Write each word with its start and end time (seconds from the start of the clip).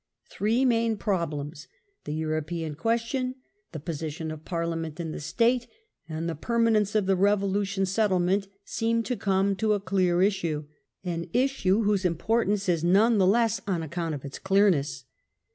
Three 0.31 0.65
main 0.65 0.97
problems, 0.97 1.67
the 2.05 2.13
European 2.15 2.73
question, 2.73 3.33
Chief 3.33 3.35
points 3.35 3.45
the 3.73 3.79
position 3.81 4.31
of 4.31 4.43
Parliament 4.43 4.99
in 4.99 5.11
the 5.11 5.19
state, 5.19 5.67
and 6.09 6.17
of 6.17 6.23
the 6.25 6.33
reign, 6.33 6.37
^j^g 6.39 6.41
permanence 6.41 6.95
of 6.95 7.05
the 7.05 7.15
Revolution 7.15 7.85
settlement, 7.85 8.47
seem 8.65 9.03
to 9.03 9.15
come 9.15 9.55
to 9.57 9.73
a 9.73 9.79
clear 9.79 10.23
issue— 10.23 10.65
an 11.13 11.29
issue 11.33 11.83
whose 11.83 12.03
importance 12.03 12.67
is 12.67 12.83
none 12.83 13.19
the 13.19 13.27
less 13.27 13.61
on 13.67 13.83
account 13.83 14.15
of 14.15 14.25
its 14.25 14.39
clearness. 14.39 15.03